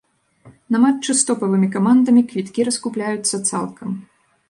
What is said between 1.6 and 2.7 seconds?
камандамі квіткі